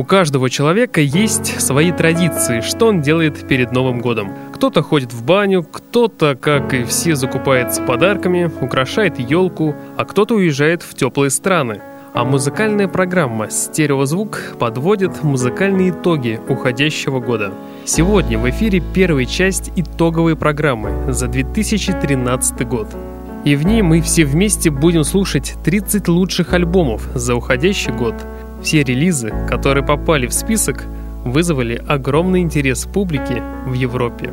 У 0.00 0.02
каждого 0.02 0.48
человека 0.48 1.02
есть 1.02 1.60
свои 1.60 1.92
традиции, 1.92 2.62
что 2.62 2.86
он 2.86 3.02
делает 3.02 3.46
перед 3.46 3.70
Новым 3.72 4.00
годом. 4.00 4.32
Кто-то 4.50 4.82
ходит 4.82 5.12
в 5.12 5.22
баню, 5.26 5.62
кто-то, 5.62 6.36
как 6.36 6.72
и 6.72 6.84
все, 6.84 7.14
закупается 7.14 7.82
подарками, 7.82 8.50
украшает 8.62 9.18
елку, 9.18 9.76
а 9.98 10.06
кто-то 10.06 10.36
уезжает 10.36 10.82
в 10.82 10.94
теплые 10.94 11.28
страны. 11.28 11.82
А 12.14 12.24
музыкальная 12.24 12.88
программа 12.88 13.50
«Стереозвук» 13.50 14.54
подводит 14.58 15.22
музыкальные 15.22 15.90
итоги 15.90 16.40
уходящего 16.48 17.20
года. 17.20 17.52
Сегодня 17.84 18.38
в 18.38 18.48
эфире 18.48 18.82
первая 18.94 19.26
часть 19.26 19.70
итоговой 19.76 20.34
программы 20.34 21.12
за 21.12 21.28
2013 21.28 22.66
год. 22.66 22.88
И 23.44 23.54
в 23.54 23.66
ней 23.66 23.82
мы 23.82 24.00
все 24.00 24.24
вместе 24.24 24.70
будем 24.70 25.04
слушать 25.04 25.56
30 25.62 26.08
лучших 26.08 26.54
альбомов 26.54 27.06
за 27.14 27.34
уходящий 27.34 27.92
год– 27.92 28.14
все 28.62 28.82
релизы, 28.82 29.32
которые 29.48 29.84
попали 29.84 30.26
в 30.26 30.32
список, 30.32 30.84
вызвали 31.24 31.82
огромный 31.86 32.40
интерес 32.40 32.84
публики 32.86 33.42
в 33.66 33.74
Европе. 33.74 34.30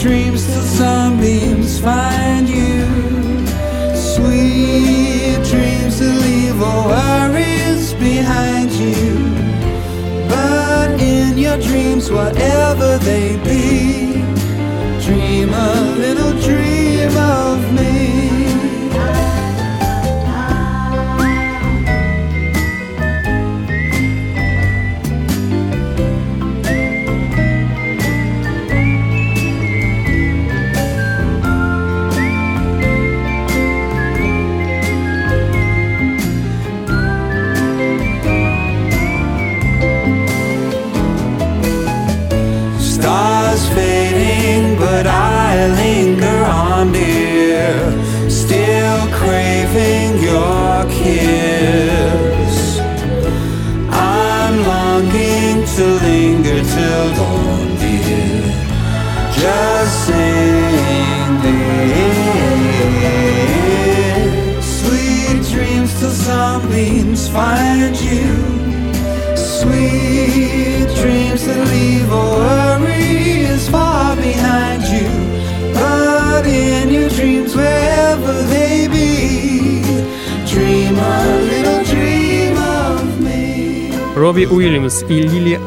Dreams 0.00 0.46
till 0.46 0.62
sunbeams 0.62 1.78
find 1.78 2.48
you. 2.48 2.69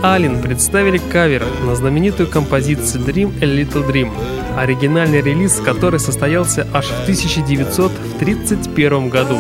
Аллен 0.03 0.41
представили 0.41 0.97
кавер 0.97 1.45
на 1.65 1.77
знаменитую 1.77 2.29
композицию 2.29 3.05
Dream 3.05 3.41
a 3.41 3.45
Little 3.45 3.89
Dream, 3.89 4.11
оригинальный 4.57 5.21
релиз 5.21 5.61
который 5.61 5.97
состоялся 5.97 6.67
аж 6.73 6.87
в 6.87 7.03
1931 7.03 9.07
году. 9.07 9.37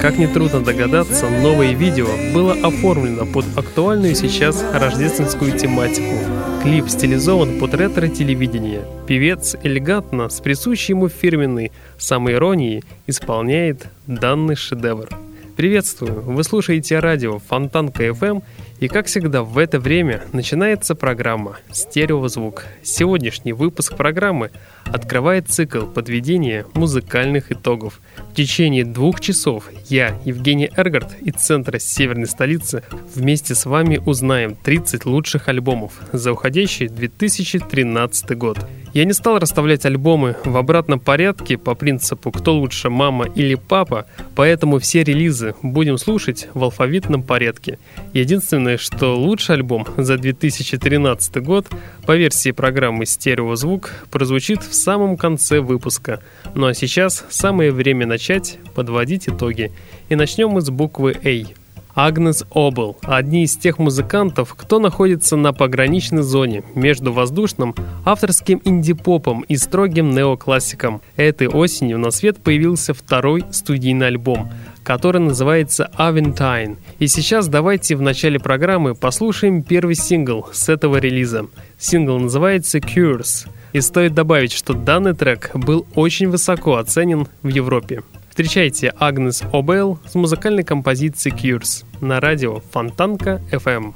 Как 0.00 0.16
нетрудно 0.16 0.64
догадаться, 0.64 1.28
новое 1.28 1.74
видео 1.74 2.08
было 2.32 2.54
оформлено 2.54 3.26
под 3.26 3.44
актуальную 3.58 4.14
сейчас 4.14 4.64
рождественскую 4.72 5.52
тематику. 5.52 6.16
Клип 6.62 6.88
стилизован 6.88 7.58
под 7.58 7.74
ретро-телевидение. 7.74 8.86
Певец 9.06 9.54
элегантно, 9.62 10.30
с 10.30 10.40
присущей 10.40 10.94
ему 10.94 11.10
фирменной 11.10 11.72
самоиронией, 11.98 12.84
исполняет 13.06 13.88
данный 14.06 14.56
шедевр. 14.56 15.10
Приветствую! 15.56 16.20
Вы 16.20 16.44
слушаете 16.44 17.00
радио 17.00 17.38
Фонтанка 17.38 18.08
FM 18.08 18.42
и, 18.78 18.88
как 18.88 19.06
всегда, 19.06 19.42
в 19.42 19.56
это 19.58 19.80
время 19.80 20.24
начинается 20.32 20.94
программа 20.94 21.56
«Стереозвук». 21.72 22.64
Сегодняшний 22.82 23.52
выпуск 23.52 23.96
программы 23.96 24.50
открывает 24.84 25.48
цикл 25.48 25.86
подведения 25.86 26.66
музыкальных 26.74 27.50
итогов. 27.52 28.00
В 28.30 28.34
течение 28.34 28.84
двух 28.84 29.20
часов 29.20 29.70
я, 29.86 30.18
Евгений 30.24 30.70
Эргард 30.76 31.16
из 31.22 31.34
центра 31.34 31.78
северной 31.78 32.26
столицы, 32.26 32.82
вместе 33.14 33.54
с 33.54 33.66
вами 33.66 34.00
узнаем 34.04 34.54
30 34.54 35.06
лучших 35.06 35.48
альбомов 35.48 35.92
за 36.12 36.32
уходящий 36.32 36.88
2013 36.88 38.36
год. 38.36 38.58
Я 38.92 39.04
не 39.04 39.12
стал 39.12 39.38
расставлять 39.38 39.84
альбомы 39.84 40.36
в 40.44 40.56
обратном 40.56 41.00
порядке 41.00 41.58
по 41.58 41.74
принципу 41.74 42.30
«кто 42.30 42.54
лучше, 42.54 42.88
мама 42.88 43.26
или 43.26 43.54
папа», 43.54 44.06
поэтому 44.34 44.78
все 44.78 45.02
релизы 45.02 45.54
будем 45.62 45.98
слушать 45.98 46.48
в 46.54 46.62
алфавитном 46.64 47.22
порядке. 47.22 47.78
Единственное, 48.14 48.65
что 48.74 49.16
лучший 49.16 49.54
альбом 49.54 49.86
за 49.96 50.18
2013 50.18 51.36
год 51.42 51.68
по 52.04 52.16
версии 52.16 52.50
программы 52.50 53.06
«Стереозвук» 53.06 53.92
прозвучит 54.10 54.64
в 54.64 54.74
самом 54.74 55.16
конце 55.16 55.60
выпуска. 55.60 56.20
Ну 56.56 56.66
а 56.66 56.74
сейчас 56.74 57.24
самое 57.28 57.70
время 57.70 58.06
начать 58.06 58.58
подводить 58.74 59.28
итоги. 59.28 59.70
И 60.08 60.16
начнем 60.16 60.48
мы 60.48 60.60
с 60.60 60.70
буквы 60.70 61.16
«А». 61.24 61.66
Агнес 61.98 62.44
Обл– 62.50 62.98
одни 63.02 63.44
из 63.44 63.56
тех 63.56 63.78
музыкантов, 63.78 64.54
кто 64.54 64.78
находится 64.78 65.34
на 65.36 65.54
пограничной 65.54 66.22
зоне 66.22 66.62
между 66.74 67.10
воздушным 67.10 67.74
авторским 68.04 68.60
инди-попом 68.64 69.40
и 69.48 69.56
строгим 69.56 70.10
неоклассиком. 70.10 71.00
Этой 71.16 71.48
осенью 71.48 71.98
на 71.98 72.10
свет 72.10 72.36
появился 72.36 72.92
второй 72.92 73.44
студийный 73.50 74.08
альбом, 74.08 74.52
который 74.86 75.20
называется 75.20 75.90
Aventine. 75.98 76.76
И 77.00 77.08
сейчас 77.08 77.48
давайте 77.48 77.96
в 77.96 78.02
начале 78.02 78.38
программы 78.38 78.94
послушаем 78.94 79.64
первый 79.64 79.96
сингл 79.96 80.48
с 80.52 80.68
этого 80.68 80.98
релиза. 80.98 81.48
Сингл 81.76 82.20
называется 82.20 82.78
Cures. 82.78 83.48
И 83.72 83.80
стоит 83.80 84.14
добавить, 84.14 84.52
что 84.52 84.74
данный 84.74 85.12
трек 85.12 85.50
был 85.54 85.88
очень 85.96 86.28
высоко 86.28 86.76
оценен 86.76 87.26
в 87.42 87.48
Европе. 87.48 88.04
Встречайте 88.30 88.94
Агнес 89.00 89.42
Обел 89.52 89.98
с 90.08 90.14
музыкальной 90.14 90.62
композицией 90.62 91.34
Cures 91.34 91.84
на 92.00 92.20
радио 92.20 92.60
Фонтанка 92.70 93.42
FM. 93.50 93.92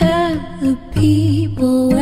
And 0.00 0.40
the 0.60 0.76
people 0.94 1.94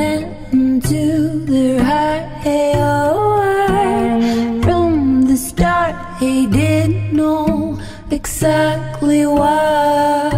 went 1.33 1.49
into 1.49 1.53
their 1.53 1.83
high 1.83 2.79
hour. 2.79 4.63
From 4.63 5.23
the 5.23 5.37
start, 5.37 5.95
they 6.21 6.47
didn't 6.47 7.13
know 7.13 7.79
exactly 8.11 9.27
why. 9.27 10.31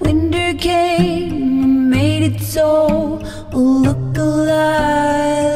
Winter 0.00 0.54
came 0.58 1.62
and 1.62 1.90
made 1.90 2.34
it 2.34 2.40
so. 2.40 3.20
Look 3.52 4.16
alive. 4.16 5.55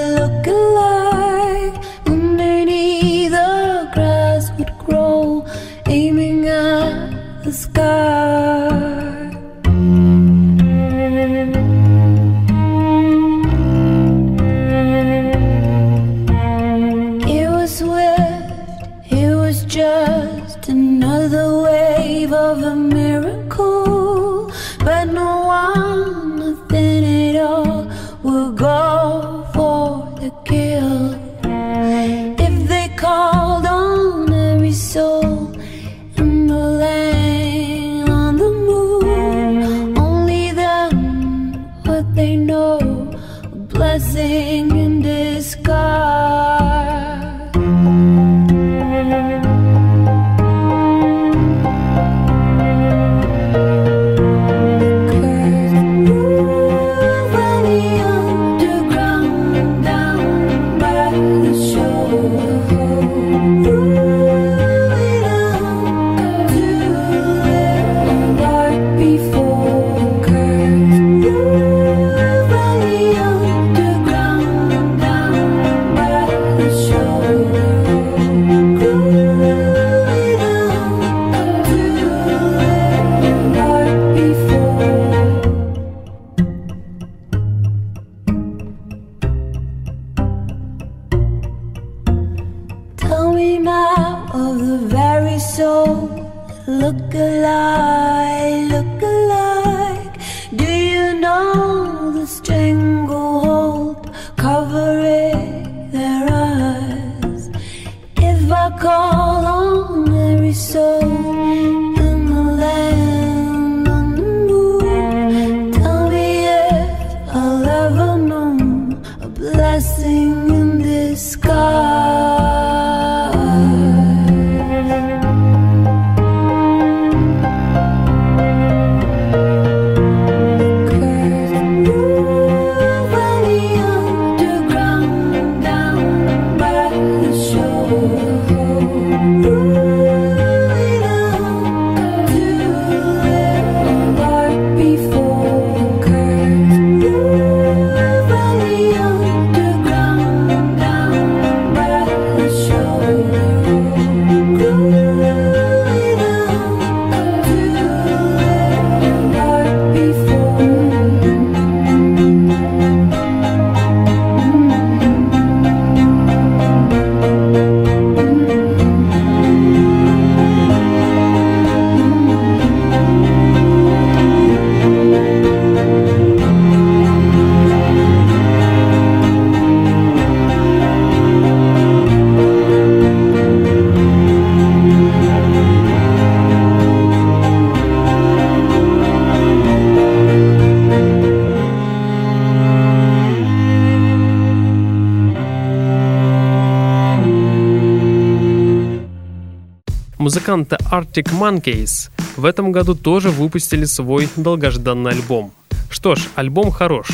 Музыканты 200.51 200.79
Arctic 200.91 201.31
Monkeys 201.39 202.11
в 202.37 202.45
этом 202.45 202.73
году 202.73 202.97
тоже 202.97 203.31
выпустили 203.31 203.85
свой 203.85 204.29
долгожданный 204.35 205.13
альбом. 205.13 205.53
Что 205.89 206.17
ж, 206.17 206.27
альбом 206.35 206.73
хорош. 206.73 207.07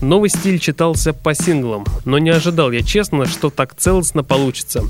Новый 0.00 0.28
стиль 0.28 0.58
читался 0.58 1.12
по 1.12 1.32
синглам, 1.32 1.84
но 2.04 2.18
не 2.18 2.30
ожидал 2.30 2.72
я 2.72 2.82
честно, 2.82 3.26
что 3.26 3.50
так 3.50 3.76
целостно 3.76 4.24
получится. 4.24 4.82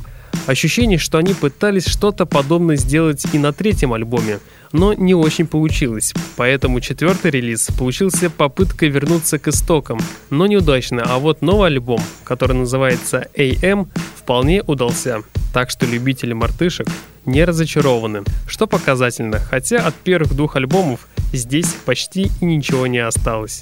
Ощущение, 0.46 0.96
что 0.96 1.18
они 1.18 1.34
пытались 1.34 1.86
что-то 1.86 2.24
подобное 2.24 2.76
сделать 2.76 3.26
и 3.34 3.38
на 3.38 3.52
третьем 3.52 3.92
альбоме, 3.92 4.38
но 4.72 4.94
не 4.94 5.14
очень 5.14 5.46
получилось. 5.46 6.14
Поэтому 6.36 6.80
четвертый 6.80 7.30
релиз 7.30 7.68
получился 7.78 8.30
попыткой 8.30 8.88
вернуться 8.88 9.38
к 9.38 9.48
истокам, 9.48 10.00
но 10.30 10.46
неудачно. 10.46 11.02
А 11.04 11.18
вот 11.18 11.42
новый 11.42 11.66
альбом, 11.66 12.00
который 12.24 12.56
называется 12.56 13.28
AM, 13.36 13.86
вполне 14.16 14.62
удался. 14.62 15.22
Так 15.52 15.68
что 15.68 15.84
любители 15.84 16.32
мартышек 16.32 16.86
не 17.24 17.44
разочарованы, 17.44 18.22
что 18.46 18.66
показательно, 18.66 19.38
хотя 19.38 19.78
от 19.86 19.94
первых 19.94 20.34
двух 20.34 20.56
альбомов 20.56 21.06
здесь 21.32 21.74
почти 21.84 22.30
и 22.40 22.44
ничего 22.44 22.86
не 22.86 22.98
осталось. 22.98 23.60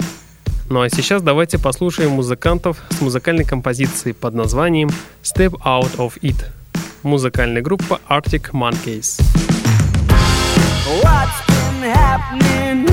Ну 0.68 0.80
а 0.82 0.88
сейчас 0.88 1.22
давайте 1.22 1.58
послушаем 1.58 2.12
музыкантов 2.12 2.78
с 2.90 3.00
музыкальной 3.00 3.44
композицией 3.44 4.14
под 4.14 4.34
названием 4.34 4.90
Step 5.22 5.52
Out 5.64 5.96
of 5.96 6.20
It. 6.20 6.44
Музыкальная 7.02 7.62
группа 7.62 8.00
Arctic 8.08 8.52
Monkeys. 8.52 9.20
What's 11.02 11.46
been 11.46 11.94
happening 11.94 12.89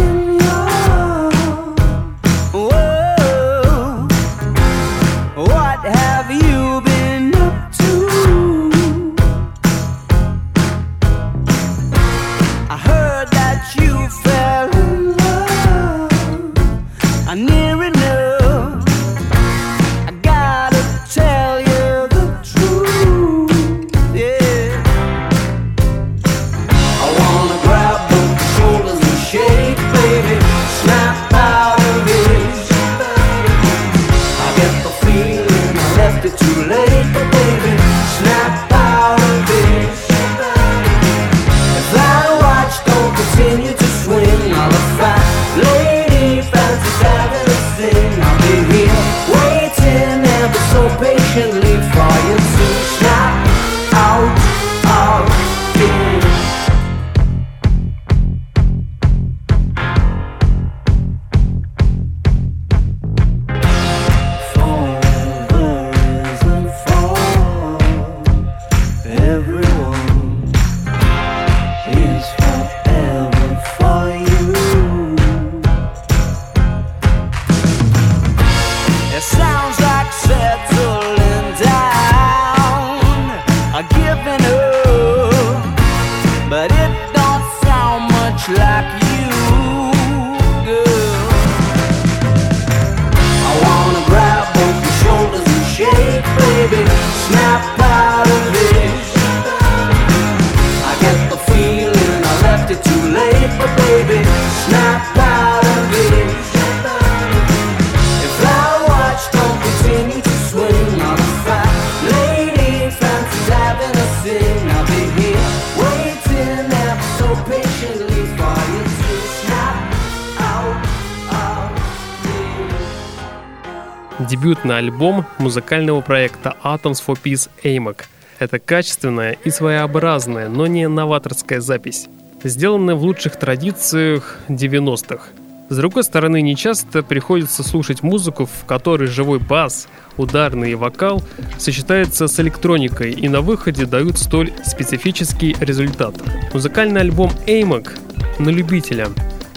Дебютный 124.30 124.78
альбом 124.78 125.26
музыкального 125.38 126.02
проекта 126.02 126.56
Atoms 126.62 127.02
for 127.06 127.18
Peace 127.24 127.50
AMAC. 127.64 128.02
Это 128.40 128.60
качественная 128.60 129.38
и 129.44 129.50
своеобразная, 129.50 130.50
но 130.50 130.68
не 130.68 130.90
новаторская 130.90 131.62
запись, 131.62 132.08
сделанная 132.44 132.96
в 132.96 133.04
лучших 133.04 133.38
традициях 133.38 134.38
90-х. 134.50 135.30
С 135.70 135.78
другой 135.78 136.04
стороны, 136.04 136.42
нечасто 136.42 137.04
приходится 137.04 137.64
слушать 137.64 138.04
музыку, 138.04 138.46
в 138.46 138.66
которой 138.66 139.08
живой 139.08 139.40
бас, 139.40 139.88
ударный 140.18 140.72
и 140.72 140.76
вокал 140.76 141.24
сочетаются 141.58 142.28
с 142.28 142.38
электроникой 142.42 143.14
и 143.14 143.30
на 143.30 143.40
выходе 143.40 143.86
дают 143.86 144.18
столь 144.18 144.52
специфический 144.66 145.56
результат. 145.62 146.16
Музыкальный 146.54 147.00
альбом 147.00 147.32
AMAC 147.46 147.98
на 148.40 148.50
любителя, 148.50 149.08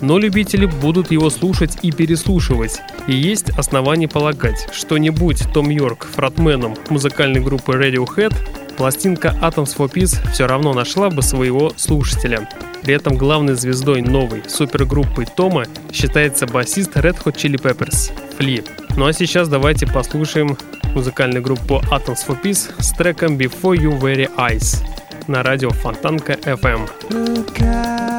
но 0.00 0.19
любители 0.19 0.66
будут 0.66 1.11
его 1.11 1.30
слушать 1.30 1.78
и 1.83 1.92
переслушивать. 1.92 2.80
И 3.07 3.14
есть 3.14 3.50
основания 3.50 4.09
полагать, 4.09 4.69
что 4.73 4.99
не 4.99 5.11
будь 5.11 5.42
Том 5.52 5.71
Йорк 5.71 6.07
фронтменом 6.07 6.76
музыкальной 6.88 7.40
группы 7.40 7.73
Radiohead, 7.73 8.35
пластинка 8.76 9.37
Atoms 9.42 9.76
for 9.76 9.92
Peace 9.92 10.19
все 10.33 10.47
равно 10.47 10.73
нашла 10.73 11.11
бы 11.11 11.23
своего 11.23 11.73
слушателя. 11.76 12.49
При 12.83 12.95
этом 12.95 13.16
главной 13.16 13.54
звездой 13.54 14.00
новой 14.00 14.42
супергруппы 14.49 15.26
Тома 15.26 15.64
считается 15.92 16.47
басист 16.47 16.97
Red 16.97 17.23
Hot 17.25 17.37
Chili 17.37 17.61
Peppers 17.61 18.11
Фли. 18.38 18.64
Ну 18.97 19.07
а 19.07 19.12
сейчас 19.12 19.49
давайте 19.49 19.87
послушаем 19.87 20.57
музыкальную 20.95 21.42
группу 21.42 21.83
Atoms 21.90 22.26
for 22.26 22.40
Peace 22.42 22.71
с 22.78 22.92
треком 22.92 23.37
Before 23.37 23.76
You 23.76 24.00
Very 24.00 24.35
Eyes 24.37 24.83
на 25.26 25.42
радио 25.42 25.71
Фонтанка 25.71 26.33
FM. 26.33 26.88
Look 27.11 27.61
out 27.61 28.09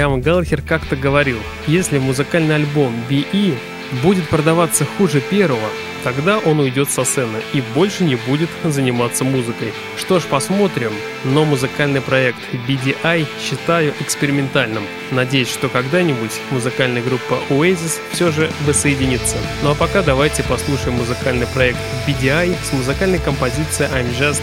Лиам 0.00 0.22
Галлахер 0.22 0.62
как-то 0.62 0.96
говорил, 0.96 1.36
если 1.66 1.98
музыкальный 1.98 2.54
альбом 2.54 2.94
B.E. 3.10 3.54
будет 4.02 4.26
продаваться 4.30 4.86
хуже 4.96 5.20
первого, 5.20 5.68
Тогда 6.02 6.38
он 6.38 6.60
уйдет 6.60 6.90
со 6.90 7.04
сцены 7.04 7.42
и 7.52 7.60
больше 7.74 8.04
не 8.04 8.16
будет 8.16 8.48
заниматься 8.64 9.22
музыкой. 9.22 9.74
Что 9.98 10.18
ж, 10.18 10.22
посмотрим. 10.24 10.92
Но 11.24 11.44
музыкальный 11.44 12.00
проект 12.00 12.38
BDI 12.66 13.26
считаю 13.38 13.92
экспериментальным. 14.00 14.82
Надеюсь, 15.10 15.50
что 15.50 15.68
когда-нибудь 15.68 16.40
музыкальная 16.50 17.02
группа 17.02 17.38
Oasis 17.50 17.98
все 18.12 18.32
же 18.32 18.50
воссоединится. 18.66 19.36
Ну 19.62 19.72
а 19.72 19.74
пока 19.74 20.00
давайте 20.00 20.42
послушаем 20.42 20.96
музыкальный 20.96 21.46
проект 21.48 21.78
BDI 22.06 22.56
с 22.64 22.72
музыкальной 22.72 23.18
композицией 23.18 23.90
I'm 23.90 24.08
Just 24.18 24.40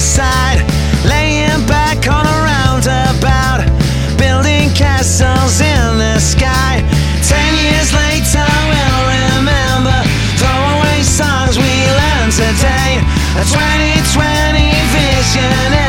Saying. 0.00 0.64
laying 1.04 1.66
back 1.66 2.08
on 2.08 2.24
a 2.24 2.36
roundabout 2.40 3.68
building 4.16 4.72
castles 4.72 5.60
in 5.60 5.98
the 5.98 6.18
sky. 6.18 6.80
Ten 7.20 7.52
years 7.60 7.92
later, 7.92 8.48
we'll 8.64 9.04
remember 9.36 10.00
throwaway 10.40 11.02
songs 11.02 11.58
we 11.58 11.84
learned 12.00 12.32
today. 12.32 12.96
A 13.36 13.44
2020 13.44 14.72
visionary 14.88 15.79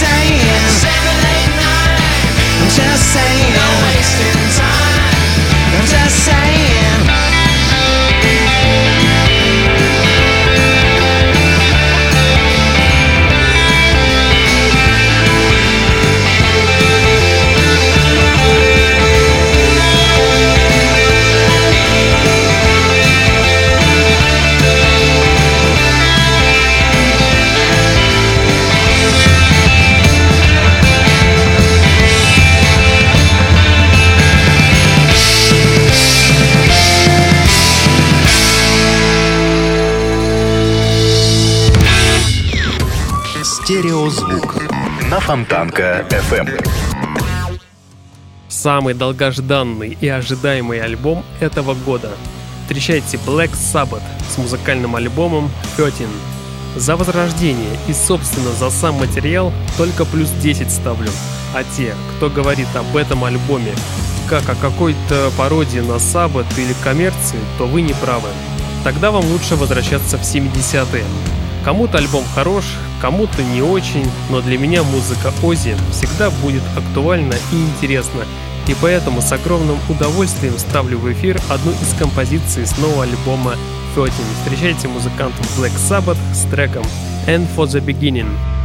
saying. 0.00 1.29
Фонтанка 45.30 46.04
FM. 46.10 46.60
Самый 48.48 48.94
долгожданный 48.94 49.96
и 50.00 50.08
ожидаемый 50.08 50.80
альбом 50.80 51.22
этого 51.38 51.74
года. 51.74 52.10
Встречайте 52.64 53.16
Black 53.18 53.52
Sabbath 53.52 54.02
с 54.28 54.38
музыкальным 54.38 54.96
альбомом 54.96 55.48
13. 55.76 56.08
За 56.74 56.96
возрождение 56.96 57.78
и, 57.86 57.92
собственно, 57.92 58.50
за 58.50 58.70
сам 58.70 58.96
материал 58.96 59.52
только 59.78 60.04
плюс 60.04 60.30
10 60.30 60.68
ставлю. 60.68 61.12
А 61.54 61.62
те, 61.62 61.94
кто 62.16 62.28
говорит 62.28 62.74
об 62.74 62.96
этом 62.96 63.22
альбоме 63.22 63.74
как 64.28 64.48
о 64.48 64.56
какой-то 64.56 65.30
пародии 65.38 65.78
на 65.78 65.98
Sabbath 65.98 66.58
или 66.58 66.74
коммерции, 66.82 67.38
то 67.56 67.68
вы 67.68 67.82
не 67.82 67.92
правы. 67.92 68.30
Тогда 68.82 69.12
вам 69.12 69.24
лучше 69.26 69.54
возвращаться 69.54 70.18
в 70.18 70.22
70-е. 70.22 71.04
Кому-то 71.64 71.98
альбом 71.98 72.24
хорош, 72.34 72.64
кому-то 73.00 73.42
не 73.42 73.62
очень, 73.62 74.06
но 74.30 74.40
для 74.40 74.56
меня 74.56 74.82
музыка 74.82 75.32
Ози 75.42 75.76
всегда 75.90 76.30
будет 76.30 76.62
актуальна 76.76 77.34
и 77.52 77.56
интересна, 77.56 78.22
и 78.66 78.74
поэтому 78.80 79.20
с 79.20 79.30
огромным 79.32 79.78
удовольствием 79.88 80.58
ставлю 80.58 80.98
в 80.98 81.12
эфир 81.12 81.40
одну 81.50 81.72
из 81.72 81.94
композиций 81.98 82.66
с 82.66 82.78
нового 82.78 83.02
альбома 83.02 83.56
13. 83.94 84.20
Встречайте 84.42 84.88
музыкантов 84.88 85.44
Black 85.58 85.72
Sabbath 85.76 86.18
с 86.32 86.48
треком 86.50 86.84
«And 87.26 87.46
for 87.56 87.66
the 87.66 87.84
Beginning». 87.84 88.59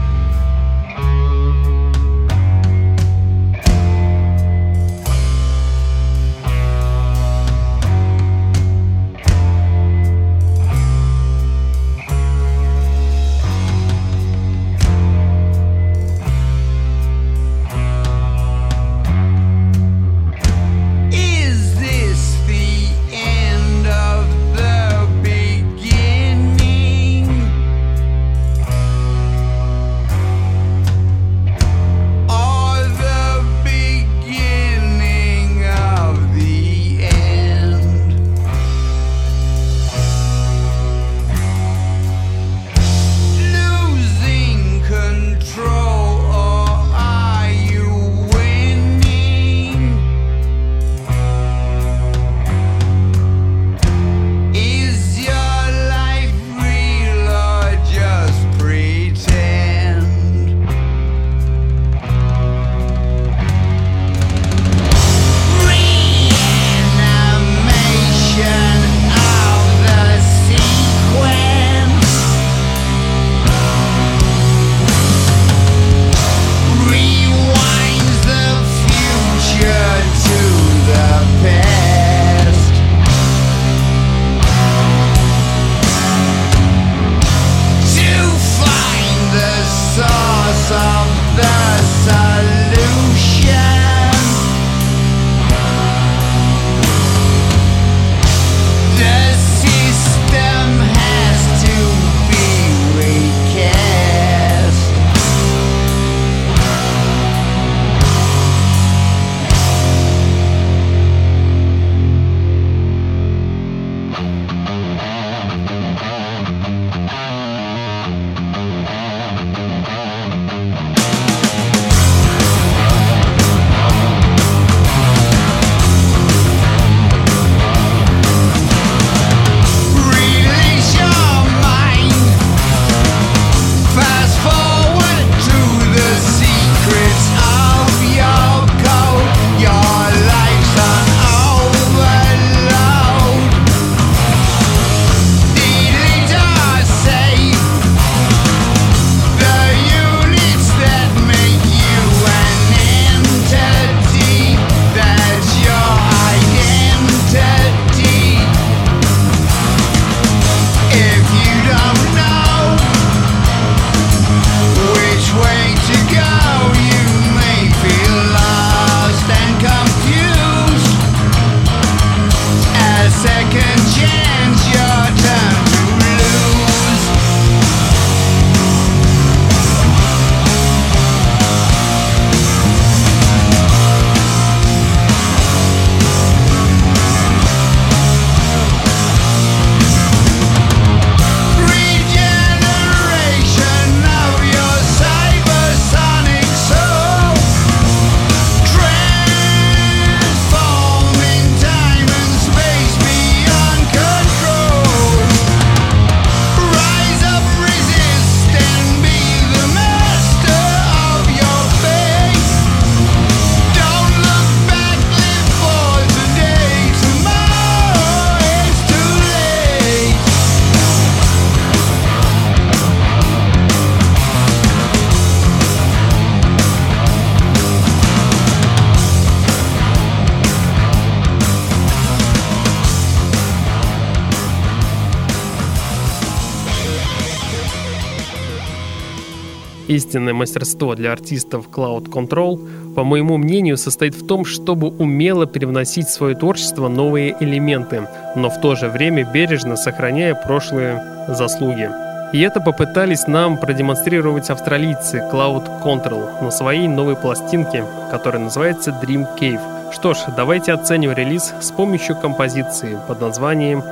Истинное 239.87 240.33
мастерство 240.33 240.95
для 240.95 241.11
артистов 241.11 241.69
Cloud 241.71 242.09
Control, 242.09 242.93
по 242.95 243.03
моему 243.03 243.37
мнению, 243.37 243.77
состоит 243.77 244.15
в 244.15 244.25
том, 244.25 244.43
чтобы 244.43 244.87
умело 244.87 245.45
привносить 245.45 246.07
в 246.07 246.11
свое 246.11 246.35
творчество 246.35 246.87
новые 246.87 247.35
элементы, 247.39 248.07
но 248.35 248.49
в 248.49 248.59
то 248.61 248.75
же 248.75 248.89
время 248.89 249.29
бережно 249.31 249.75
сохраняя 249.75 250.33
прошлые 250.33 251.03
заслуги. 251.27 251.89
И 252.33 252.41
это 252.41 252.59
попытались 252.59 253.27
нам 253.27 253.57
продемонстрировать 253.57 254.49
австралийцы 254.49 255.17
Cloud 255.31 255.83
Control 255.83 256.43
на 256.43 256.49
своей 256.49 256.87
новой 256.87 257.15
пластинке, 257.15 257.85
которая 258.09 258.41
называется 258.41 258.89
Dream 258.89 259.27
Cave. 259.39 259.61
Что 259.93 260.15
ж, 260.15 260.17
давайте 260.35 260.73
оценим 260.73 261.11
релиз 261.11 261.53
с 261.61 261.69
помощью 261.71 262.15
композиции 262.15 262.97
под 263.07 263.21
названием 263.21 263.83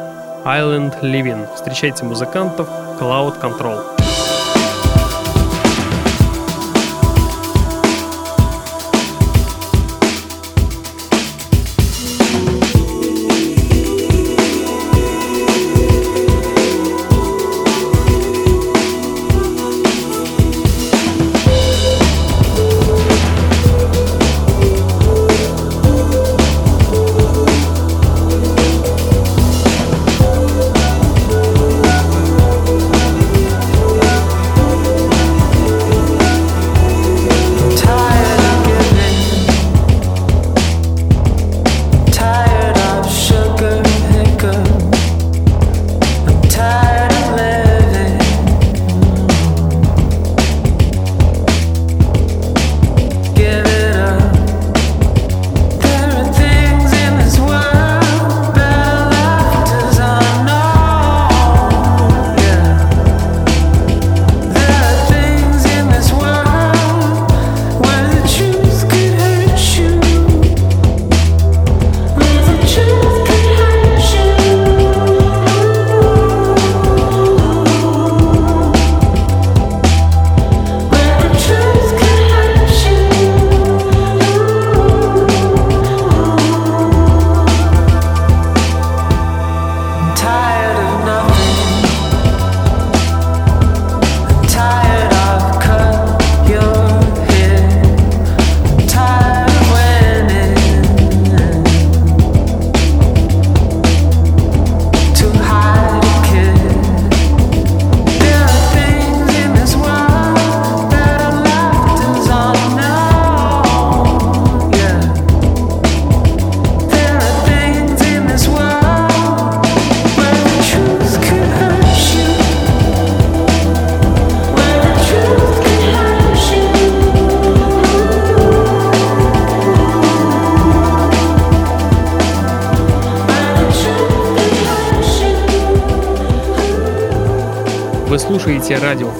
Island 0.43 1.01
Living. 1.01 1.47
Встречайте 1.55 2.03
музыкантов 2.03 2.67
Cloud 2.99 3.39
Control. 3.39 3.92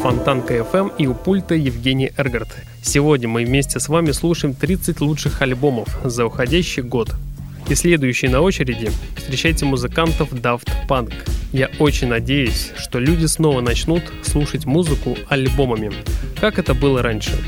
Фонтанка 0.04 0.56
FM 0.56 0.92
и 0.98 1.08
у 1.08 1.14
пульта 1.14 1.56
Евгений 1.56 2.12
Эргард. 2.18 2.50
Сегодня 2.82 3.30
мы 3.30 3.46
вместе 3.46 3.80
с 3.80 3.88
вами 3.88 4.12
слушаем 4.12 4.54
30 4.54 5.00
лучших 5.00 5.42
альбомов 5.42 5.98
за 6.04 6.26
уходящий 6.26 6.82
год. 6.82 7.12
И 7.70 7.76
следующий 7.76 8.28
на 8.28 8.42
очереди 8.42 8.92
встречайте 9.16 9.64
музыкантов 9.64 10.34
Daft 10.34 10.68
Punk. 10.90 11.14
Я 11.54 11.70
очень 11.80 12.10
надеюсь, 12.10 12.74
что 12.76 13.00
люди 13.00 13.28
снова 13.28 13.62
начнут 13.62 14.04
слушать 14.24 14.66
музыку 14.66 15.18
альбомами, 15.30 15.94
как 16.38 16.60
это 16.60 16.74
было 16.74 17.02
раньше. 17.02 17.42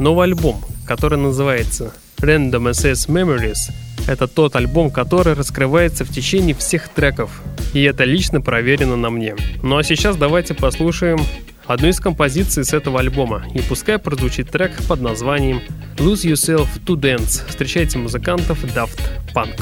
Новый 0.00 0.24
альбом, 0.24 0.64
который 0.88 1.16
называется 1.16 1.94
Random 2.16 2.72
Access 2.72 3.08
Memories, 3.08 3.72
это 4.08 4.26
тот 4.26 4.56
альбом, 4.56 4.90
который 4.90 5.34
раскрывается 5.34 6.04
в 6.04 6.10
течение 6.10 6.56
всех 6.56 6.88
треков, 6.88 7.40
и 7.72 7.82
это 7.84 8.02
лично 8.02 8.40
проверено 8.40 8.96
на 8.96 9.10
мне. 9.10 9.36
Ну 9.62 9.76
а 9.76 9.84
сейчас 9.84 10.16
давайте 10.16 10.54
послушаем 10.54 11.20
одну 11.66 11.88
из 11.88 12.00
композиций 12.00 12.64
с 12.64 12.72
этого 12.72 13.00
альбома, 13.00 13.44
и 13.54 13.60
пускай 13.60 13.98
прозвучит 13.98 14.50
трек 14.50 14.72
под 14.88 15.00
названием 15.00 15.60
Lose 15.96 16.24
Yourself 16.24 16.68
to 16.84 16.96
Dance. 16.96 17.46
Встречайте 17.46 17.98
музыкантов 17.98 18.64
Daft 18.64 19.00
Punk. 19.34 19.60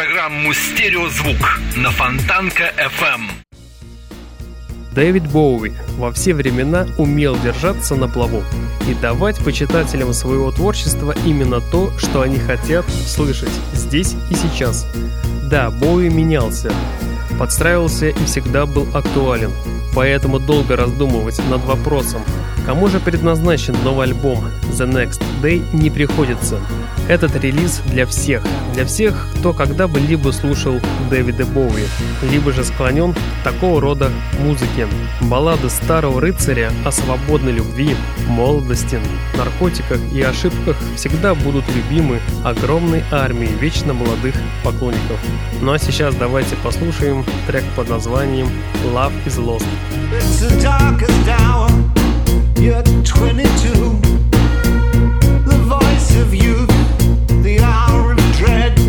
Программу 0.00 0.54
«Стереозвук» 0.54 1.60
на 1.76 1.90
Фонтанка 1.90 2.72
FM. 2.78 3.20
Дэвид 4.94 5.30
Боуи 5.30 5.74
во 5.98 6.10
все 6.10 6.32
времена 6.32 6.86
умел 6.96 7.36
держаться 7.38 7.96
на 7.96 8.08
плаву 8.08 8.42
и 8.88 8.94
давать 8.94 9.44
почитателям 9.44 10.14
своего 10.14 10.52
творчества 10.52 11.14
именно 11.26 11.60
то, 11.60 11.92
что 11.98 12.22
они 12.22 12.38
хотят 12.38 12.88
слышать 12.88 13.52
здесь 13.74 14.14
и 14.30 14.34
сейчас. 14.34 14.86
Да, 15.50 15.70
Боуи 15.70 16.08
менялся, 16.08 16.72
подстраивался 17.38 18.08
и 18.08 18.24
всегда 18.24 18.64
был 18.64 18.88
актуален. 18.96 19.52
Поэтому 19.94 20.38
долго 20.38 20.76
раздумывать 20.76 21.38
над 21.50 21.62
вопросом, 21.64 22.22
кому 22.64 22.88
же 22.88 23.00
предназначен 23.00 23.76
новый 23.84 24.06
альбом 24.06 24.46
The 24.70 24.90
Next 24.90 25.22
Day 25.42 25.62
не 25.74 25.90
приходится. 25.90 26.58
Этот 27.06 27.34
релиз 27.36 27.82
для 27.86 28.06
всех, 28.06 28.42
для 28.72 28.86
всех, 28.86 29.26
кто 29.40 29.54
когда 29.54 29.88
бы 29.88 29.98
либо 29.98 30.32
слушал 30.32 30.78
Дэвида 31.08 31.46
Боуи, 31.46 31.84
либо 32.30 32.52
же 32.52 32.62
склонен 32.62 33.14
к 33.14 33.18
такого 33.42 33.80
рода 33.80 34.10
музыке. 34.38 34.86
Баллады 35.22 35.70
старого 35.70 36.20
рыцаря 36.20 36.70
о 36.84 36.92
свободной 36.92 37.52
любви, 37.52 37.96
молодости, 38.28 39.00
наркотиках 39.38 39.98
и 40.12 40.20
ошибках 40.20 40.76
всегда 40.94 41.34
будут 41.34 41.64
любимы 41.74 42.20
огромной 42.44 43.02
армией 43.10 43.54
вечно 43.58 43.94
молодых 43.94 44.34
поклонников. 44.62 45.18
Ну 45.62 45.72
а 45.72 45.78
сейчас 45.78 46.14
давайте 46.16 46.54
послушаем 46.56 47.24
трек 47.46 47.64
под 47.74 47.88
названием 47.88 48.48
Love 48.92 49.14
is 49.24 49.38
Lost. 49.38 49.66
It's 50.12 50.40
the. 50.40 50.60
You're 52.60 52.82
22. 52.82 54.00
The 55.46 55.56
voice 55.64 56.16
of 56.16 56.34
youth, 56.34 57.42
the 57.42 57.60
hour 57.60 58.12
of 58.12 58.36
dread. 58.36 58.79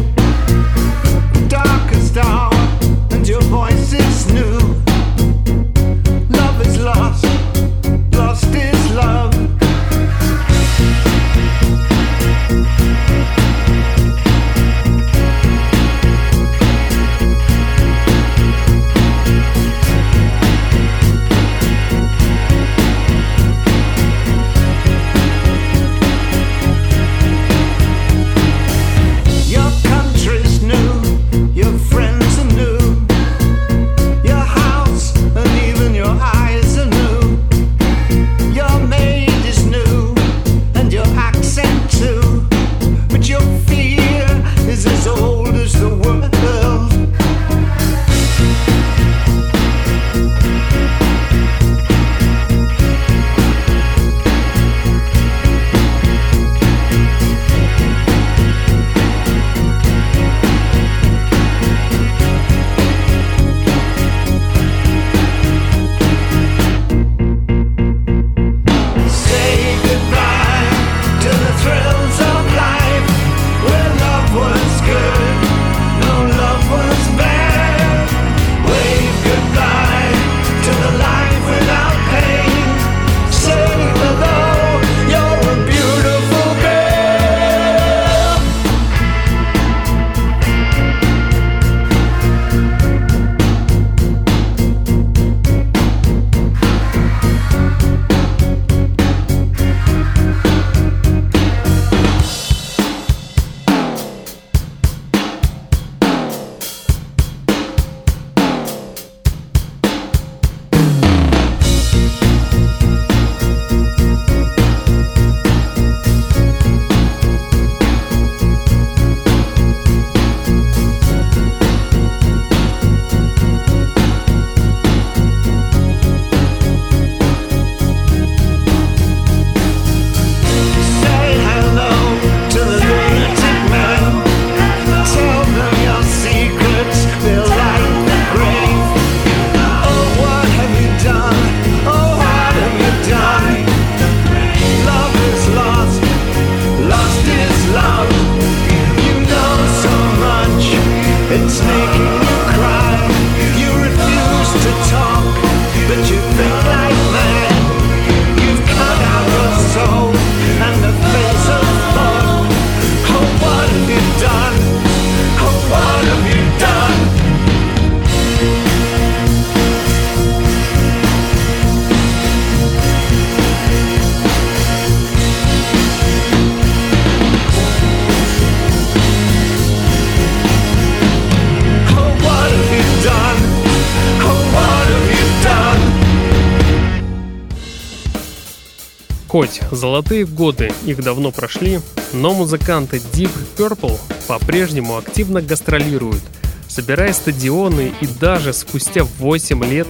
Хоть 189.32 189.62
золотые 189.72 190.26
годы 190.26 190.74
их 190.86 191.02
давно 191.02 191.32
прошли, 191.32 191.80
но 192.12 192.34
музыканты 192.34 192.98
Deep 192.98 193.32
Purple 193.56 193.98
по-прежнему 194.28 194.98
активно 194.98 195.42
гастролируют, 195.42 196.22
собирая 196.68 197.14
стадионы 197.14 197.94
и 198.02 198.08
даже 198.20 198.52
спустя 198.52 199.06
8 199.06 199.64
лет 199.64 199.88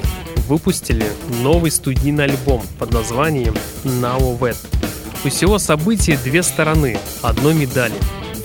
выпустили 0.47 1.07
новый 1.41 1.71
студийный 1.71 2.25
альбом 2.25 2.61
под 2.77 2.93
названием 2.93 3.55
Now 3.83 4.37
Wet. 4.37 4.57
У 5.25 5.29
всего 5.29 5.57
события 5.57 6.19
две 6.23 6.43
стороны 6.43 6.99
одной 7.23 7.55
медали. 7.55 7.95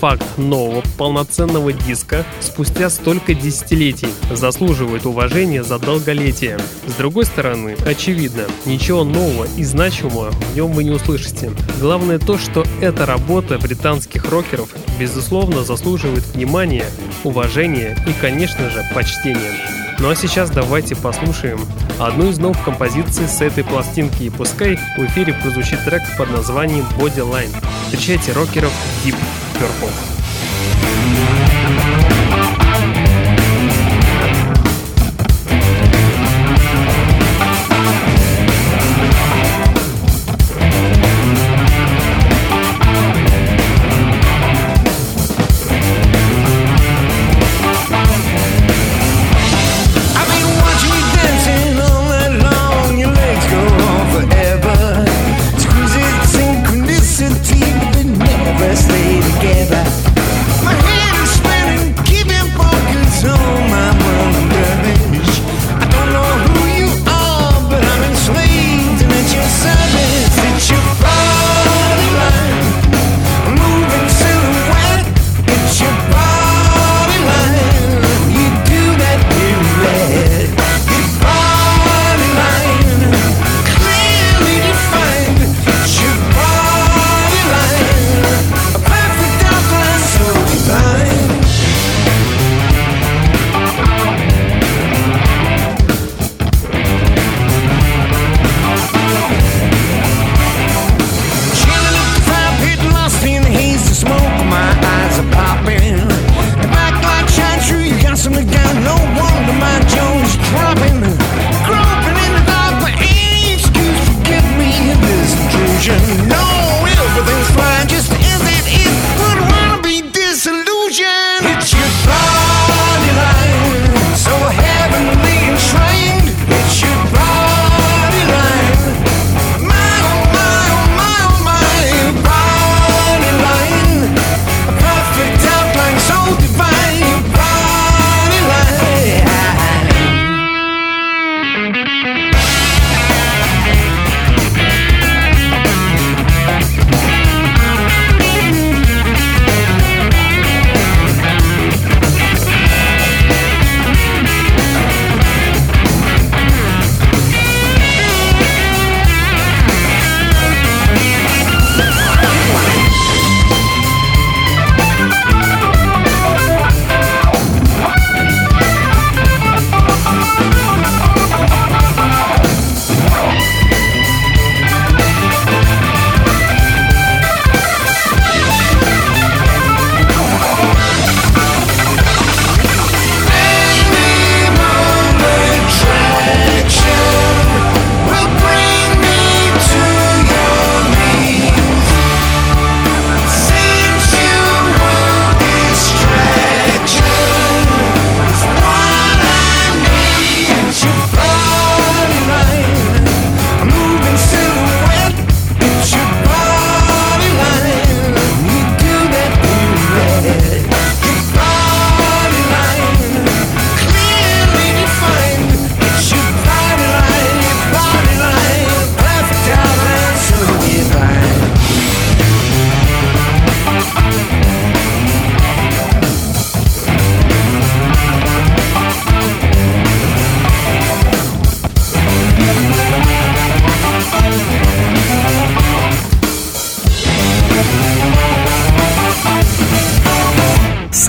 Факт 0.01 0.25
нового 0.37 0.83
полноценного 0.99 1.73
диска 1.73 2.27
спустя 2.41 2.91
столько 2.91 3.35
десятилетий 3.35 4.09
заслуживает 4.31 5.07
уважения 5.07 5.65
за 5.65 5.79
долголетие. 5.79 6.59
С 6.87 6.95
другой 6.95 7.25
стороны, 7.25 7.77
очевидно, 7.87 8.43
ничего 8.67 9.05
нового 9.05 9.47
и 9.57 9.65
значимого 9.65 10.33
в 10.33 10.57
нем 10.57 10.73
вы 10.73 10.85
не 10.85 10.91
услышите. 10.91 11.51
Главное 11.81 12.19
то, 12.19 12.37
что 12.37 12.65
эта 12.83 13.07
работа 13.07 13.59
британских 13.59 14.31
рокеров 14.31 14.69
безусловно 14.99 15.65
заслуживает 15.65 16.27
внимания, 16.27 16.85
уважения 17.25 17.97
и, 18.07 18.13
конечно 18.21 18.69
же, 18.69 18.85
почтения. 18.95 19.53
Ну 19.99 20.11
а 20.11 20.15
сейчас 20.15 20.51
давайте 20.51 20.95
послушаем 20.95 21.61
одну 21.99 22.29
из 22.29 22.39
новых 22.39 22.63
композиций 22.63 23.27
с 23.27 23.41
этой 23.41 23.65
пластинки, 23.65 24.25
и 24.25 24.31
пускай 24.31 24.77
в 24.99 25.05
эфире 25.07 25.33
прозвучит 25.33 25.83
трек 25.87 26.03
под 26.19 26.31
названием 26.31 26.85
Bodyline. 26.99 27.55
Встречайте 27.87 28.33
рокеров 28.33 28.73
Deep 29.03 29.17
Purple. 29.59 30.16
got 108.51 108.75
no 108.89 108.95
wonder 109.19 109.53
my 109.59 109.79
Jones 109.89 110.37
dropping. 110.49 110.96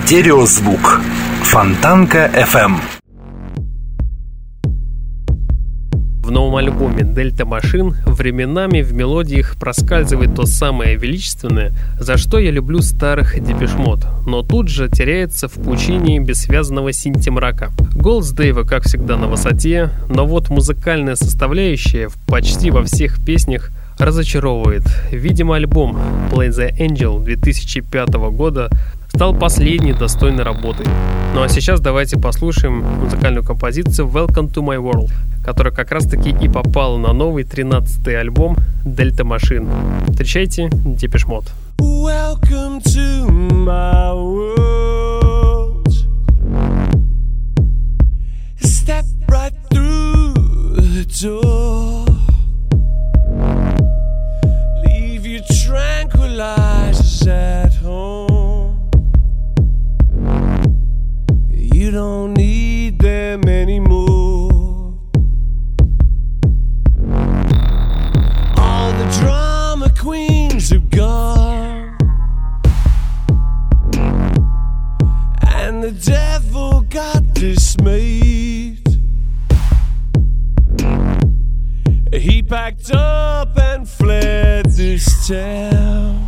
Стереозвук. 0.08 1.01
Фонтанка 1.43 2.32
FM. 2.34 2.76
В 6.24 6.32
новом 6.32 6.55
альбоме 6.55 7.03
«Дельта 7.03 7.45
Машин» 7.45 7.93
временами 8.05 8.84
в 8.84 8.93
мелодиях 8.93 9.58
проскальзывает 9.58 10.34
то 10.34 10.45
самое 10.45 10.95
величественное, 10.95 11.74
за 11.99 12.16
что 12.16 12.39
я 12.39 12.51
люблю 12.51 12.80
старых 12.80 13.38
депешмот, 13.38 14.08
но 14.26 14.43
тут 14.43 14.70
же 14.70 14.88
теряется 14.88 15.49
в 15.49 15.55
пучине 15.55 16.22
бессвязанного 16.22 16.93
синтемрака. 16.93 17.72
Голос 17.93 18.32
Дэйва, 18.32 18.64
как 18.64 18.84
всегда, 18.84 19.18
на 19.18 19.28
высоте, 19.28 19.89
но 20.08 20.26
вот 20.26 20.47
музыкальная 20.47 21.16
составляющая 21.16 22.10
почти 22.28 22.72
во 22.72 22.82
всех 22.84 23.22
песнях 23.26 23.72
разочаровывает. 23.99 24.84
Видимо, 25.12 25.55
альбом 25.55 25.97
Play 26.32 26.49
the 26.49 26.72
Angel 26.78 27.22
2005 27.22 28.10
года 28.32 28.70
стал 29.10 29.34
последней 29.34 29.93
достойной 29.93 30.43
работой. 30.43 30.86
Ну 31.34 31.41
а 31.41 31.49
сейчас 31.49 31.80
давайте 31.80 32.18
послушаем 32.18 32.82
музыкальную 32.82 33.43
композицию 33.43 34.08
Welcome 34.08 34.51
to 34.53 34.64
My 34.64 34.78
World, 34.78 35.12
которая 35.43 35.74
как 35.74 35.91
раз 35.91 36.05
таки 36.05 36.30
и 36.30 36.47
попала 36.47 36.97
на 36.97 37.14
новый 37.14 37.43
13-й 37.43 38.18
альбом 38.18 38.58
Delta 38.84 39.24
Machine. 39.24 39.68
Встречайте 40.10 40.70
Депешмот. 40.72 41.45
Welcome 41.80 42.82
to 42.82 43.28
my 43.30 44.14
world 44.14 45.88
Step 48.60 49.05
right 49.30 49.53
through 49.72 50.34
the 50.76 51.05
door 51.22 52.05
Leave 54.84 55.28
your 55.28 55.41
tranquilizers 55.41 57.28
at 57.28 57.76
home 57.76 58.27
You 61.88 61.94
don't 61.94 62.34
need 62.34 63.00
them 63.00 63.48
anymore. 63.48 65.00
All 68.58 68.92
the 68.92 69.18
drama 69.22 69.90
queens 69.98 70.74
are 70.74 70.80
gone. 70.80 71.98
And 75.48 75.82
the 75.82 75.94
devil 75.94 76.82
got 76.90 77.34
dismayed. 77.34 78.86
He 82.12 82.44
packed 82.44 82.92
up 82.92 83.58
and 83.58 83.88
fled 83.88 84.66
this 84.72 85.26
town. 85.30 86.27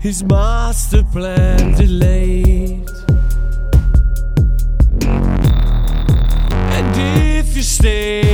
His 0.00 0.22
master 0.22 1.02
plan 1.02 1.74
delayed. 1.74 2.88
And 6.76 6.96
if 6.96 7.56
you 7.56 7.62
stay 7.62 8.27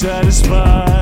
satisfied. 0.00 0.99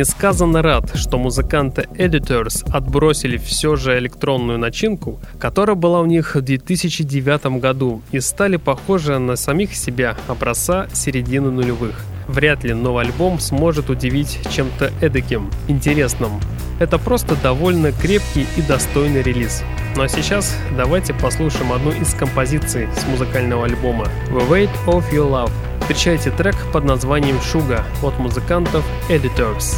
Несказанно 0.00 0.62
рад, 0.62 0.92
что 0.94 1.18
музыканты 1.18 1.86
Editors 1.92 2.64
отбросили 2.72 3.36
все 3.36 3.76
же 3.76 3.98
электронную 3.98 4.58
начинку, 4.58 5.20
которая 5.38 5.76
была 5.76 6.00
у 6.00 6.06
них 6.06 6.36
в 6.36 6.40
2009 6.40 7.60
году, 7.60 8.00
и 8.10 8.20
стали 8.20 8.56
похожи 8.56 9.18
на 9.18 9.36
самих 9.36 9.74
себя 9.74 10.16
образца 10.26 10.88
середины 10.94 11.50
нулевых. 11.50 11.96
вряд 12.28 12.64
ли 12.64 12.72
новый 12.74 13.04
альбом 13.06 13.40
сможет 13.40 13.90
удивить 13.90 14.38
чем-то 14.54 14.92
эдаким, 15.00 15.50
интересным. 15.68 16.40
Это 16.78 16.96
просто 16.96 17.34
довольно 17.42 17.92
крепкий 17.92 18.46
и 18.56 18.62
достойный 18.62 19.20
релиз. 19.20 19.64
Ну 19.96 20.02
а 20.04 20.08
сейчас 20.08 20.56
давайте 20.76 21.12
послушаем 21.12 21.72
одну 21.72 21.90
из 21.90 22.14
композиций 22.14 22.88
с 22.96 23.04
музыкального 23.08 23.64
альбома 23.66 24.06
«The 24.30 24.48
Weight 24.48 24.70
of 24.86 25.04
Your 25.12 25.28
Love». 25.28 25.52
Встречайте 25.80 26.30
трек 26.30 26.54
под 26.72 26.84
названием 26.84 27.40
«Шуга» 27.40 27.84
от 28.00 28.16
музыкантов 28.20 28.84
Editors. 29.08 29.74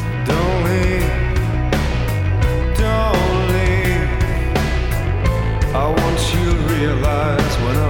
realize 6.82 7.56
when 7.62 7.76
I 7.76 7.81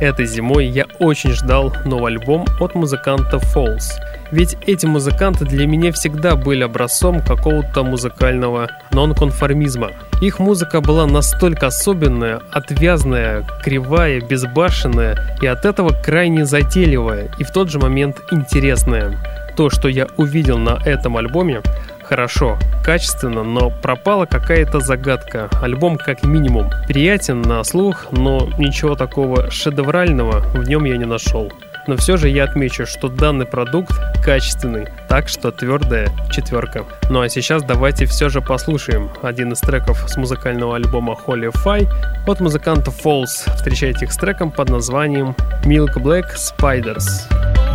Этой 0.00 0.26
зимой 0.26 0.66
я 0.66 0.84
очень 0.98 1.32
ждал 1.32 1.74
новый 1.86 2.12
альбом 2.12 2.44
от 2.60 2.74
музыканта 2.74 3.38
Falls. 3.38 3.98
Ведь 4.30 4.56
эти 4.66 4.84
музыканты 4.84 5.46
для 5.46 5.66
меня 5.66 5.90
всегда 5.92 6.36
были 6.36 6.64
образцом 6.64 7.20
какого-то 7.20 7.82
музыкального 7.82 8.68
нонконформизма. 8.92 9.92
Их 10.20 10.38
музыка 10.38 10.80
была 10.82 11.06
настолько 11.06 11.68
особенная, 11.68 12.42
отвязная, 12.50 13.46
кривая, 13.62 14.20
безбашенная 14.20 15.38
и 15.40 15.46
от 15.46 15.64
этого 15.64 15.90
крайне 15.90 16.44
затейливая 16.44 17.30
и 17.38 17.44
в 17.44 17.50
тот 17.50 17.70
же 17.70 17.78
момент 17.78 18.20
интересная. 18.30 19.18
То, 19.56 19.70
что 19.70 19.88
я 19.88 20.08
увидел 20.18 20.58
на 20.58 20.78
этом 20.84 21.16
альбоме, 21.16 21.62
хорошо, 22.06 22.58
качественно, 22.84 23.42
но 23.42 23.70
пропала 23.70 24.26
какая-то 24.26 24.80
загадка. 24.80 25.48
Альбом 25.60 25.98
как 25.98 26.22
минимум 26.22 26.70
приятен 26.88 27.42
на 27.42 27.62
слух, 27.64 28.06
но 28.12 28.48
ничего 28.58 28.94
такого 28.94 29.50
шедеврального 29.50 30.40
в 30.54 30.68
нем 30.68 30.84
я 30.84 30.96
не 30.96 31.04
нашел. 31.04 31.52
Но 31.86 31.96
все 31.96 32.16
же 32.16 32.28
я 32.28 32.44
отмечу, 32.44 32.84
что 32.84 33.08
данный 33.08 33.46
продукт 33.46 33.92
качественный, 34.24 34.88
так 35.08 35.28
что 35.28 35.52
твердая 35.52 36.10
четверка. 36.32 36.84
Ну 37.10 37.20
а 37.20 37.28
сейчас 37.28 37.62
давайте 37.62 38.06
все 38.06 38.28
же 38.28 38.40
послушаем 38.40 39.10
один 39.22 39.52
из 39.52 39.60
треков 39.60 40.04
с 40.08 40.16
музыкального 40.16 40.76
альбома 40.76 41.16
Holy 41.26 41.52
Fi 41.64 41.88
от 42.26 42.40
музыканта 42.40 42.90
Falls. 42.90 43.54
Встречайте 43.54 44.06
их 44.06 44.12
с 44.12 44.16
треком 44.16 44.50
под 44.50 44.68
названием 44.68 45.36
Milk 45.64 45.94
Black 45.94 46.34
Spiders. 46.36 47.65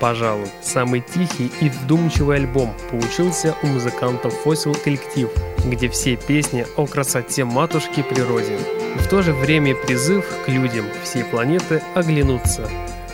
Пожалуй, 0.00 0.46
самый 0.62 1.00
тихий 1.00 1.50
и 1.60 1.68
вдумчивый 1.68 2.36
альбом 2.36 2.72
получился 2.90 3.56
у 3.62 3.66
музыкантов 3.66 4.32
Fossil 4.44 4.80
Коллектив, 4.80 5.28
где 5.64 5.88
все 5.88 6.16
песни 6.16 6.66
о 6.76 6.86
красоте 6.86 7.44
матушки 7.44 8.02
природе. 8.02 8.58
В 8.96 9.08
то 9.08 9.22
же 9.22 9.32
время 9.32 9.74
призыв 9.74 10.24
к 10.44 10.48
людям 10.48 10.86
всей 11.02 11.24
планеты 11.24 11.82
оглянуться. 11.94 12.68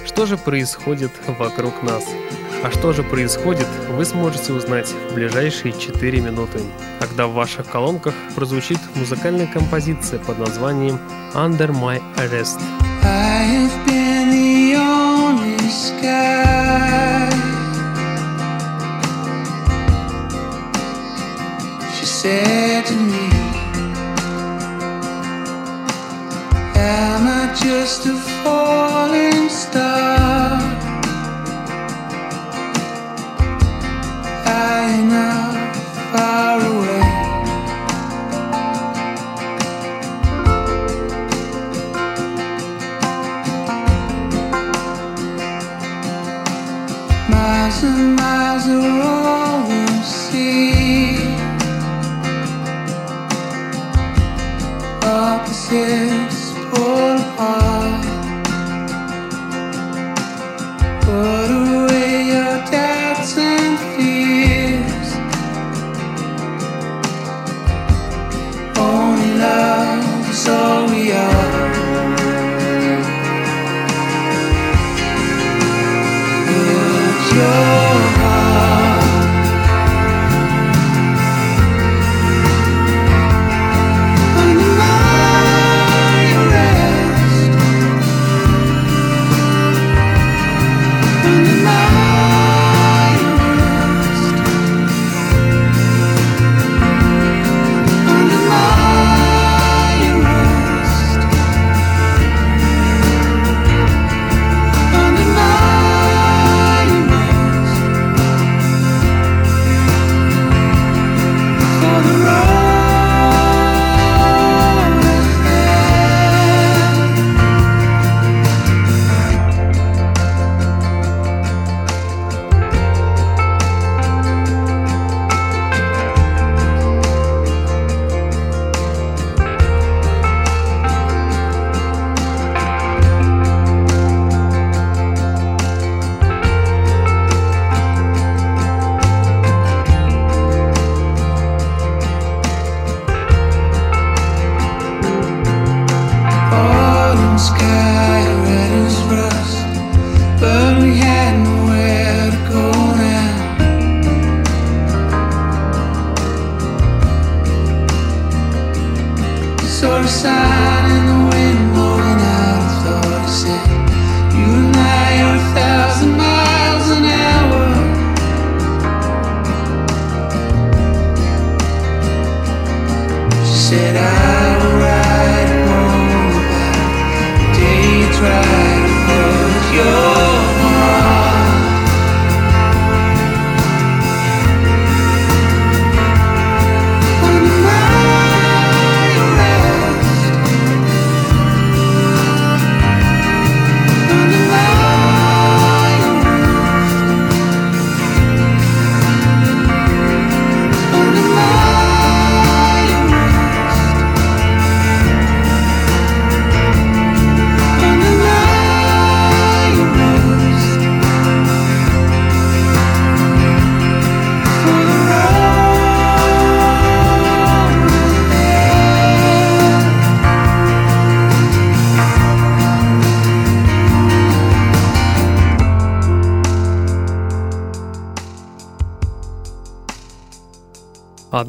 Что 0.04 0.26
же 0.26 0.36
происходит 0.36 1.10
вокруг 1.38 1.82
нас? 1.82 2.04
А 2.62 2.70
что 2.70 2.92
же 2.92 3.02
происходит, 3.02 3.66
вы 3.90 4.04
сможете 4.04 4.52
узнать 4.52 4.88
в 5.10 5.14
ближайшие 5.14 5.72
4 5.72 6.20
минуты, 6.20 6.60
когда 6.98 7.26
в 7.26 7.32
ваших 7.32 7.66
колонках 7.66 8.14
прозвучит 8.34 8.78
музыкальная 8.94 9.46
композиция 9.46 10.18
под 10.18 10.38
названием 10.38 10.98
«Under 11.34 11.70
My 11.70 12.02
Arrest». 12.16 12.60
I 13.02 13.33
sky. 16.04 17.30
She 21.94 22.06
said 22.06 22.84
to 22.90 22.94
me, 23.12 23.28
Am 26.76 27.22
I 27.40 27.44
just 27.64 28.06
a 28.06 28.16
falling 28.42 29.48
star? 29.48 30.58
High 34.46 34.90
enough, 35.02 35.56
far 36.12 36.60
away. 36.60 36.73
And 47.86 48.16
miles 48.16 48.66
are 48.66 49.02
all 49.02 49.68
we'll 49.68 50.02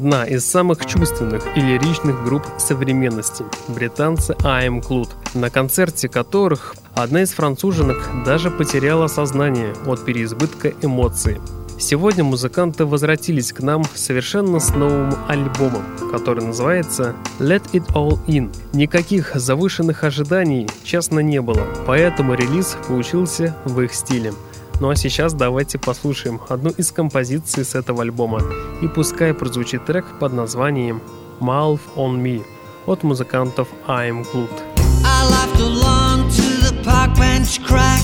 Одна 0.06 0.22
из 0.24 0.46
самых 0.46 0.86
чувственных 0.86 1.56
и 1.56 1.60
лиричных 1.60 2.22
групп 2.22 2.44
современности– 2.58 3.44
британцы 3.68 4.36
Am 4.44 4.80
Clued, 4.80 5.08
на 5.34 5.50
концерте 5.50 6.08
которых 6.08 6.76
одна 6.94 7.22
из 7.22 7.32
француженок 7.32 8.08
даже 8.24 8.52
потеряла 8.52 9.08
сознание 9.08 9.74
от 9.84 10.04
переизбытка 10.04 10.74
эмоций. 10.80 11.40
Сегодня 11.80 12.22
музыканты 12.22 12.84
возвратились 12.84 13.52
к 13.52 13.58
нам 13.62 13.82
совершенно 13.96 14.60
с 14.60 14.72
новым 14.76 15.12
альбомом, 15.26 15.82
который 16.12 16.44
называется 16.44 17.16
Let 17.40 17.64
It 17.72 17.88
All 17.88 18.24
In. 18.28 18.54
Никаких 18.74 19.34
завышенных 19.34 20.04
ожиданий, 20.04 20.68
честно, 20.84 21.18
не 21.18 21.40
было, 21.40 21.66
поэтому 21.84 22.34
релиз 22.34 22.76
получился 22.86 23.56
в 23.64 23.80
их 23.80 23.92
стиле. 23.92 24.32
Ну 24.78 24.90
а 24.90 24.96
сейчас 24.96 25.32
давайте 25.32 25.78
послушаем 25.78 26.38
одну 26.48 26.70
из 26.70 26.92
композиций 26.92 27.64
с 27.64 27.74
этого 27.74 28.02
альбома. 28.02 28.42
И 28.82 28.88
пускай 28.88 29.32
прозвучит 29.32 29.86
трек 29.86 30.04
под 30.20 30.34
названием 30.34 31.00
Mouth 31.40 31.80
on 31.96 32.22
Me 32.22 32.44
от 32.86 33.02
музыкантов 33.02 33.68
I'm 33.88 34.22
Clued. 34.30 34.50
I 35.04 35.24
laughed 35.30 35.60
along 35.60 36.28
to 36.30 36.42
the 36.60 36.82
park 36.84 37.16
bench 37.16 37.64
crack. 37.64 38.02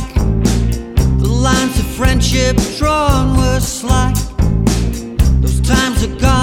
The 1.21 1.29
lines 1.29 1.79
of 1.79 1.87
friendship 1.95 2.57
drawn 2.79 3.37
were 3.37 3.61
slack. 3.61 4.15
Those 5.43 5.61
times 5.61 6.03
are 6.05 6.19
gone, 6.19 6.42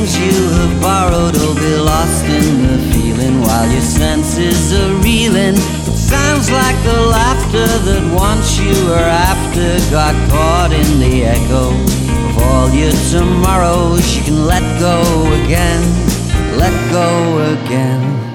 things 0.00 0.18
you 0.18 0.48
have 0.50 0.80
borrowed 0.80 1.36
will 1.36 1.54
be 1.54 1.76
lost 1.76 2.24
in 2.24 2.62
the 2.62 2.78
feeling 2.92 3.40
while 3.40 3.70
your 3.70 3.82
senses 3.82 4.72
are 4.72 4.94
reeling. 5.02 5.54
It 5.54 5.98
sounds 5.98 6.50
like 6.50 6.76
the 6.84 7.00
laughter 7.00 7.66
that 7.66 8.14
once 8.14 8.58
you 8.58 8.74
were 8.86 9.10
after 9.32 9.90
got 9.90 10.14
caught 10.30 10.72
in 10.72 11.00
the 11.00 11.24
echo 11.24 11.70
of 12.28 12.38
all 12.42 12.70
your 12.70 12.92
tomorrows. 13.10 14.16
You 14.16 14.22
can 14.22 14.46
let 14.46 14.64
go 14.80 15.02
again, 15.44 15.82
let 16.56 16.74
go 16.90 17.54
again. 17.54 18.29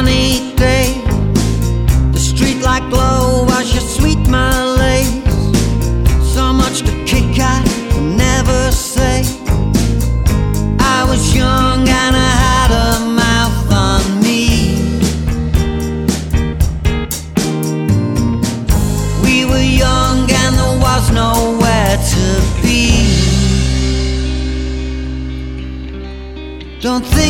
Sunny 0.00 0.54
day. 0.56 0.89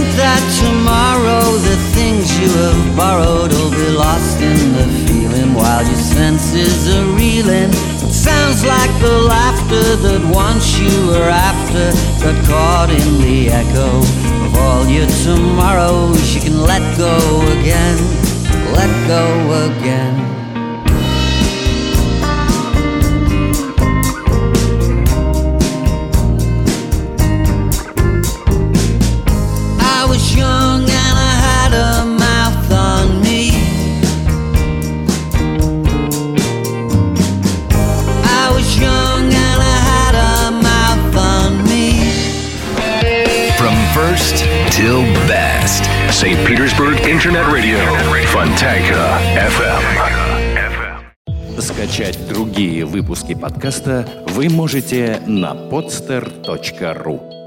Think 0.00 0.16
that 0.16 0.42
tomorrow 0.64 1.44
the 1.68 1.76
things 1.92 2.24
you 2.40 2.48
have 2.48 2.96
borrowed 2.96 3.52
will 3.52 3.70
be 3.70 3.88
lost 3.92 4.40
in 4.40 4.72
the 4.72 4.86
feeling 5.04 5.52
while 5.52 5.84
your 5.84 5.96
senses 5.96 6.88
are 6.88 7.04
reeling. 7.16 7.68
It 7.68 8.12
sounds 8.12 8.64
like 8.64 8.92
the 9.00 9.12
laughter 9.28 9.96
that 10.04 10.22
once 10.32 10.78
you 10.78 10.94
were 11.08 11.28
after 11.28 11.92
got 12.24 12.38
caught 12.46 12.90
in 12.90 13.20
the 13.20 13.50
echo 13.50 13.98
of 14.46 14.56
all 14.56 14.86
your 14.88 15.08
tomorrows. 15.24 16.34
You 16.34 16.40
can 16.40 16.62
let 16.62 16.82
go 16.96 17.16
again, 17.60 17.98
let 18.72 18.90
go 19.06 19.24
again. 19.68 20.39
Till 44.70 45.02
best. 45.26 45.84
St. 46.08 46.38
Petersburg 46.46 46.96
Internet 47.08 47.46
Radio. 47.52 47.78
Fontanka 48.32 49.18
FM. 49.36 49.82
Скачать 51.60 52.18
другие 52.28 52.84
выпуски 52.86 53.34
подкаста 53.34 54.06
вы 54.28 54.48
можете 54.48 55.20
на 55.26 55.52
podster.ru 55.52 57.39